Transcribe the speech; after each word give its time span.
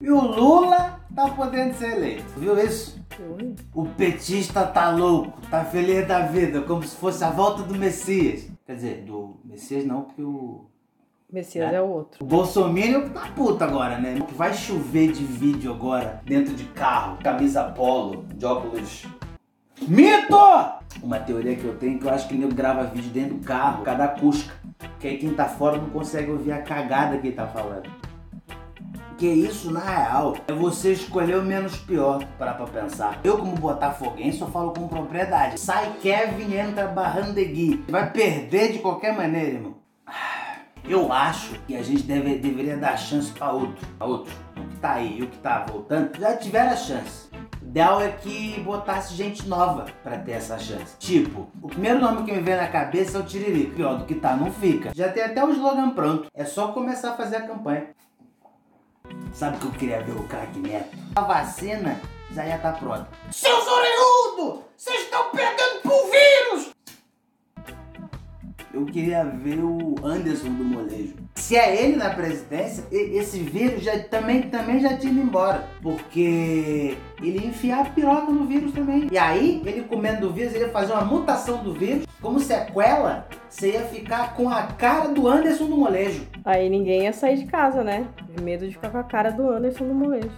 E 0.00 0.12
o 0.12 0.20
Lula 0.20 1.00
tá 1.12 1.28
podendo 1.30 1.74
ser 1.74 1.96
eleito. 1.96 2.24
Viu 2.36 2.56
isso? 2.56 3.04
O 3.74 3.84
petista 3.84 4.64
tá 4.64 4.90
louco, 4.90 5.40
tá 5.50 5.64
feliz 5.64 6.06
da 6.06 6.20
vida, 6.20 6.62
como 6.62 6.84
se 6.84 6.94
fosse 6.94 7.24
a 7.24 7.30
volta 7.30 7.64
do 7.64 7.74
Messias. 7.74 8.48
Quer 8.64 8.76
dizer, 8.76 9.02
do 9.04 9.40
Messias 9.44 9.84
não, 9.84 10.02
porque 10.02 10.22
o. 10.22 10.66
Messias 11.32 11.72
É. 11.72 11.74
é 11.74 11.82
o 11.82 11.88
outro. 11.88 12.22
O 12.22 12.26
Bolsonaro 12.28 13.10
tá 13.10 13.28
puto 13.34 13.64
agora, 13.64 13.98
né? 13.98 14.20
Que 14.20 14.34
vai 14.34 14.54
chover 14.54 15.10
de 15.10 15.24
vídeo 15.24 15.72
agora 15.72 16.22
dentro 16.24 16.54
de 16.54 16.64
carro, 16.66 17.18
camisa 17.20 17.64
polo, 17.64 18.24
de 18.36 18.46
óculos. 18.46 19.04
Mito! 19.82 20.36
Uma 21.02 21.18
teoria 21.18 21.56
que 21.56 21.64
eu 21.64 21.76
tenho 21.76 21.96
é 21.96 21.98
que 21.98 22.04
eu 22.06 22.10
acho 22.10 22.28
que 22.28 22.34
ele 22.34 22.46
grava 22.54 22.84
vídeo 22.84 23.10
dentro 23.10 23.34
do 23.34 23.44
carro, 23.44 23.82
cada 23.82 24.04
acústica. 24.04 24.54
Que 25.00 25.08
aí 25.08 25.18
quem 25.18 25.34
tá 25.34 25.46
fora 25.46 25.76
não 25.76 25.90
consegue 25.90 26.30
ouvir 26.30 26.52
a 26.52 26.62
cagada 26.62 27.18
que 27.18 27.26
ele 27.26 27.36
tá 27.36 27.48
falando. 27.48 27.90
Que 29.18 29.26
isso, 29.26 29.72
na 29.72 29.80
real, 29.80 30.36
é 30.46 30.52
você 30.52 30.92
escolher 30.92 31.38
o 31.38 31.42
menos 31.42 31.76
pior, 31.76 32.24
para 32.38 32.54
pra 32.54 32.68
pensar. 32.68 33.18
Eu, 33.24 33.36
como 33.36 33.56
botafoguense, 33.56 34.38
só 34.38 34.46
falo 34.46 34.70
com 34.72 34.86
propriedade. 34.86 35.58
Sai 35.58 35.92
Kevin, 36.00 36.54
entra 36.54 36.86
Barrandegui. 36.86 37.84
Vai 37.88 38.12
perder 38.12 38.74
de 38.74 38.78
qualquer 38.78 39.16
maneira, 39.16 39.48
irmão. 39.48 39.74
Eu 40.88 41.12
acho 41.12 41.58
que 41.66 41.74
a 41.74 41.82
gente 41.82 42.04
deve, 42.04 42.36
deveria 42.38 42.76
dar 42.76 42.96
chance 42.96 43.32
pra 43.32 43.50
outro. 43.50 43.84
Pra 43.98 44.06
outro. 44.06 44.32
O 44.56 44.68
que 44.68 44.76
tá 44.76 44.92
aí 44.92 45.18
e 45.18 45.22
o 45.24 45.26
que 45.26 45.38
tá 45.38 45.66
voltando 45.68 46.16
já 46.16 46.36
tiveram 46.36 46.70
a 46.70 46.76
chance. 46.76 47.28
O 47.60 47.66
ideal 47.66 48.00
é 48.00 48.10
que 48.12 48.60
botasse 48.60 49.14
gente 49.14 49.48
nova 49.48 49.86
pra 50.04 50.16
ter 50.16 50.32
essa 50.32 50.56
chance. 50.58 50.96
Tipo, 50.96 51.48
o 51.60 51.66
primeiro 51.66 52.00
nome 52.00 52.24
que 52.24 52.32
me 52.32 52.40
vem 52.40 52.56
na 52.56 52.68
cabeça 52.68 53.18
é 53.18 53.20
o 53.20 53.24
Tiririca. 53.24 53.74
Pior 53.74 53.98
do 53.98 54.04
que 54.04 54.14
tá, 54.14 54.36
não 54.36 54.52
fica. 54.52 54.92
Já 54.94 55.08
tem 55.08 55.24
até 55.24 55.44
o 55.44 55.50
slogan 55.50 55.90
pronto. 55.90 56.28
É 56.32 56.44
só 56.44 56.68
começar 56.68 57.10
a 57.10 57.16
fazer 57.16 57.36
a 57.36 57.46
campanha. 57.48 57.88
Sabe 59.32 59.56
o 59.56 59.60
que 59.60 59.66
eu 59.66 59.72
queria 59.72 60.02
ver 60.02 60.12
o 60.12 60.24
craque 60.24 60.58
Neto? 60.58 60.96
A 61.16 61.20
vacina 61.20 62.00
já 62.32 62.46
ia 62.46 62.56
estar 62.56 62.72
pronta. 62.72 63.08
Seus 63.30 63.66
orelhudos! 63.66 64.64
Vocês 64.76 65.02
estão 65.02 65.30
pegando 65.30 65.82
pro 65.82 66.10
vírus! 66.10 66.70
Eu 68.72 68.84
queria 68.86 69.24
ver 69.24 69.58
o 69.58 69.96
Anderson 70.04 70.50
do 70.50 70.64
molejo. 70.64 71.14
Se 71.34 71.56
é 71.56 71.82
ele 71.82 71.96
na 71.96 72.10
presidência, 72.10 72.84
esse 72.92 73.38
vírus 73.38 73.82
já, 73.82 73.98
também, 74.04 74.42
também 74.42 74.80
já 74.80 74.96
tinha 74.96 75.12
ido 75.12 75.22
embora. 75.22 75.68
Porque 75.82 76.96
ele 77.20 77.38
ia 77.38 77.46
enfiar 77.46 77.80
a 77.80 77.90
piroca 77.90 78.30
no 78.30 78.46
vírus 78.46 78.72
também. 78.72 79.08
E 79.10 79.18
aí, 79.18 79.62
ele 79.64 79.82
comendo 79.82 80.28
o 80.28 80.32
vírus, 80.32 80.54
ele 80.54 80.64
ia 80.64 80.70
fazer 80.70 80.92
uma 80.92 81.04
mutação 81.04 81.62
do 81.62 81.72
vírus. 81.72 82.06
Como 82.20 82.38
sequela, 82.38 83.26
você 83.48 83.72
ia 83.72 83.82
ficar 83.84 84.34
com 84.34 84.48
a 84.48 84.64
cara 84.64 85.08
do 85.08 85.26
Anderson 85.26 85.66
do 85.66 85.76
molejo. 85.76 86.26
Aí 86.44 86.68
ninguém 86.68 87.02
ia 87.04 87.12
sair 87.12 87.38
de 87.38 87.46
casa, 87.46 87.82
né? 87.82 88.06
De 88.28 88.42
medo 88.42 88.66
de 88.66 88.72
ficar 88.72 88.90
com 88.90 88.98
a 88.98 89.04
cara 89.04 89.30
do 89.30 89.48
Anderson 89.50 89.84
no 89.84 89.94
molejo. 89.94 90.30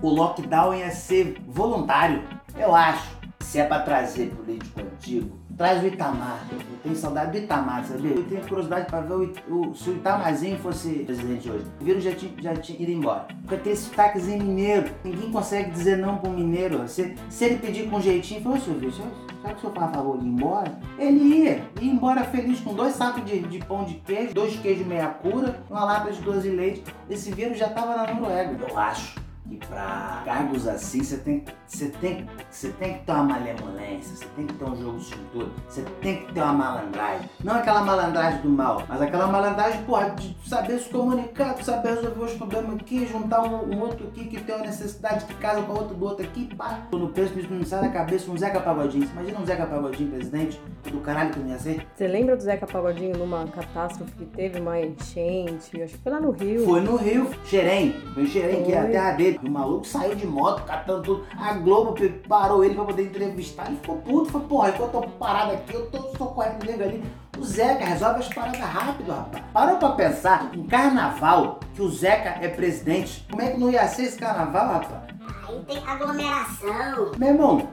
O 0.00 0.08
lockdown 0.08 0.74
ia 0.74 0.90
ser 0.90 1.36
voluntário, 1.46 2.22
eu 2.56 2.74
acho. 2.74 3.18
Se 3.40 3.58
é 3.58 3.64
pra 3.64 3.80
trazer 3.80 4.30
político 4.30 4.80
antigo, 4.80 5.38
traz 5.56 5.82
o 5.82 5.86
Itamar. 5.86 6.40
Eu 6.50 6.58
tenho 6.82 6.96
saudade 6.96 7.32
do 7.38 7.44
Itamar, 7.44 7.84
sabia? 7.84 8.10
Eu 8.12 8.24
tenho 8.24 8.40
curiosidade 8.46 8.86
pra 8.86 9.00
ver 9.00 9.14
o, 9.14 9.32
o- 9.70 9.74
se 9.74 9.90
o 9.90 9.94
Itamarzinho 9.94 10.58
fosse 10.58 10.90
presidente 11.04 11.48
hoje. 11.50 11.64
O 11.80 11.84
vírus 11.84 12.02
já 12.04 12.12
tinha, 12.14 12.32
já 12.40 12.54
tinha 12.56 12.80
ido 12.82 12.90
embora. 12.92 13.26
Com 13.48 13.54
aquele 13.54 13.76
sotaquezinho 13.76 14.42
mineiro, 14.44 14.90
ninguém 15.04 15.30
consegue 15.30 15.70
dizer 15.70 15.96
não 15.98 16.16
pro 16.18 16.30
mineiro. 16.30 16.86
Se, 16.88 17.14
se 17.28 17.44
ele 17.44 17.56
pedir 17.58 17.88
com 17.88 18.00
jeitinho, 18.00 18.42
falou, 18.42 18.58
seu 18.58 18.74
Vírus, 18.74 18.96
sabe 18.96 19.54
que 19.54 19.58
o 19.58 19.60
senhor 19.60 19.74
faz 19.74 19.94
favor 19.94 20.18
de 20.18 20.24
ir 20.26 20.28
embora? 20.28 20.78
Ele 20.98 21.18
ia, 21.20 21.62
ia 21.80 21.90
embora 21.92 22.24
feliz 22.24 22.60
com 22.60 22.74
dois 22.74 22.94
sacos 22.94 23.24
de, 23.24 23.40
de 23.40 23.58
pão 23.60 23.84
de 23.84 23.94
queijo, 23.94 24.34
dois 24.34 24.56
queijos 24.56 24.86
meia 24.86 25.08
cura, 25.08 25.60
uma 25.70 25.84
lata 25.84 26.10
de 26.12 26.20
doce 26.22 26.42
de 26.42 26.50
leite. 26.50 26.84
Esse 27.08 27.30
vírus 27.32 27.58
já 27.58 27.68
tava 27.68 27.96
na 27.96 28.12
Noruega. 28.14 28.56
Eu 28.68 28.78
acho 28.78 29.22
que 29.48 29.66
pra 29.66 30.22
cargos 30.24 30.66
assim 30.66 31.02
você 31.02 31.18
tem, 31.18 31.44
você 31.66 31.88
tem, 32.00 32.26
você 32.50 32.68
tem 32.70 32.94
que 32.94 33.04
ter 33.04 33.12
uma 33.12 33.24
malemolência, 33.24 34.16
você 34.16 34.26
tem 34.36 34.46
que 34.46 34.54
ter 34.54 34.64
um 34.64 34.76
jogo 34.76 34.98
de 34.98 35.04
cintura, 35.04 35.48
você 35.68 35.82
tem 36.00 36.16
que 36.24 36.32
ter 36.32 36.40
uma 36.40 36.52
malandragem. 36.52 37.30
Não 37.42 37.54
aquela 37.54 37.82
malandragem 37.82 38.40
do 38.40 38.48
mal, 38.48 38.82
mas 38.88 39.02
aquela 39.02 39.26
malandragem, 39.26 39.82
porra, 39.84 40.10
de 40.10 40.36
saber 40.48 40.78
se 40.78 40.88
comunicar, 40.88 41.54
de 41.54 41.64
saber 41.64 41.94
resolver 41.94 42.24
os 42.24 42.32
problemas 42.34 42.74
aqui, 42.76 43.06
juntar 43.06 43.42
um, 43.42 43.74
um 43.74 43.80
outro 43.80 44.08
aqui 44.08 44.24
que 44.24 44.42
tem 44.42 44.54
uma 44.54 44.64
necessidade 44.64 45.24
que 45.24 45.34
casa 45.34 45.62
com 45.62 45.72
outro 45.72 45.94
do 45.94 46.04
outro 46.04 46.24
aqui, 46.24 46.54
pá. 46.54 46.80
No 46.92 47.08
preço 47.08 47.34
me 47.34 47.64
sai 47.64 47.82
da 47.82 47.88
cabeça 47.88 48.30
um 48.30 48.36
Zeca 48.36 48.60
Pagodinho. 48.60 49.06
Você 49.06 49.12
Imagina 49.12 49.40
um 49.40 49.46
Zeca 49.46 49.66
Pagodinho 49.66 50.10
presidente, 50.10 50.60
do 50.90 51.00
caralho 51.00 51.30
que 51.30 51.38
não 51.38 51.48
ia 51.48 51.58
ser. 51.58 51.86
Você 51.94 52.08
lembra 52.08 52.36
do 52.36 52.42
Zeca 52.42 52.66
Pagodinho 52.66 53.16
numa 53.16 53.46
catástrofe 53.46 54.12
que 54.12 54.26
teve, 54.26 54.60
uma 54.60 54.80
enchente? 54.80 55.82
Acho 55.82 55.94
que 55.94 56.02
foi 56.02 56.12
lá 56.12 56.20
no 56.20 56.30
Rio. 56.30 56.64
Foi 56.64 56.80
no 56.80 56.96
Rio, 56.96 57.30
Xerém, 57.44 57.92
foi 58.14 58.22
em 58.22 58.26
Xerém, 58.26 58.64
que 58.64 58.72
é 58.72 58.78
a 58.78 58.86
terra 58.86 59.12
dele. 59.12 59.33
O 59.42 59.50
maluco 59.50 59.86
saiu 59.86 60.14
de 60.14 60.26
moto, 60.26 60.64
catando 60.64 61.02
tudo. 61.02 61.26
A 61.38 61.52
Globo 61.54 61.94
parou 62.28 62.64
ele 62.64 62.74
pra 62.74 62.84
poder 62.84 63.04
entrevistar. 63.04 63.66
Ele 63.66 63.76
ficou 63.76 63.96
puto, 63.98 64.30
falou, 64.30 64.48
porra, 64.48 64.68
enquanto 64.70 64.94
eu 64.94 65.00
tô 65.02 65.08
parado 65.10 65.52
aqui, 65.52 65.74
eu 65.74 65.90
tô 65.90 66.16
socorrendo 66.16 66.64
nego 66.64 66.82
ali. 66.82 67.04
O 67.38 67.44
Zeca 67.44 67.84
resolve 67.84 68.20
as 68.20 68.28
paradas 68.28 68.60
rápido, 68.60 69.10
rapaz. 69.10 69.44
Parou 69.52 69.76
pra 69.78 69.90
pensar, 69.90 70.50
um 70.56 70.66
carnaval, 70.66 71.60
que 71.74 71.82
o 71.82 71.90
Zeca 71.90 72.38
é 72.40 72.48
presidente. 72.48 73.26
Como 73.30 73.42
é 73.42 73.50
que 73.50 73.58
não 73.58 73.70
ia 73.70 73.86
ser 73.88 74.04
esse 74.04 74.18
carnaval, 74.18 74.74
rapaz? 74.74 75.14
Aí 75.48 75.60
tem 75.66 75.82
aglomeração. 75.86 77.12
Meu 77.18 77.28
irmão, 77.28 77.68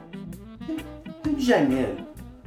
Rio 1.24 1.36
de 1.36 1.46
Janeiro, 1.46 1.98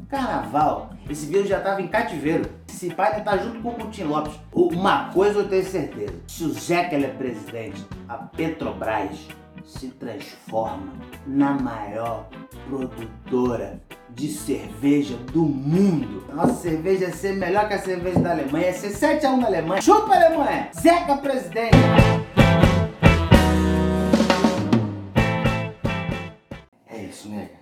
carnaval, 0.09 0.91
esse 1.09 1.27
vírus 1.27 1.49
já 1.49 1.61
tava 1.61 1.81
em 1.81 1.89
cativeiro 1.89 2.51
se 2.75 2.93
pai 2.93 3.15
ele 3.15 3.23
tá 3.23 3.37
junto 3.37 3.61
com 3.61 3.71
o 3.71 3.75
Coutinho 3.75 4.09
Lopes. 4.09 4.35
Uma 4.53 5.11
coisa 5.13 5.41
eu 5.41 5.49
tenho 5.49 5.65
certeza: 5.65 6.15
se 6.27 6.45
o 6.45 6.53
Zeca 6.53 6.97
é 6.97 7.09
presidente, 7.09 7.87
a 8.09 8.17
Petrobras 8.17 9.29
se 9.65 9.89
transforma 9.89 10.93
na 11.27 11.53
maior 11.53 12.29
produtora 12.69 13.81
de 14.11 14.29
cerveja 14.29 15.17
do 15.33 15.43
mundo. 15.43 16.25
A 16.31 16.35
nossa 16.35 16.55
cerveja 16.55 17.07
ia 17.07 17.13
ser 17.13 17.35
melhor 17.35 17.67
que 17.69 17.75
a 17.75 17.79
cerveja 17.79 18.21
da 18.21 18.33
Alemanha, 18.33 18.67
ia 18.67 18.73
ser 18.75 18.91
7 18.91 19.25
a 19.25 19.31
1 19.31 19.37
na 19.39 19.47
Alemanha. 19.47 19.83
Chupa, 19.83 20.15
Alemanha! 20.15 20.69
Zeca 20.75 21.13
é 21.13 21.17
presidente! 21.17 21.77
É 26.87 27.03
isso, 27.03 27.29
nega. 27.29 27.55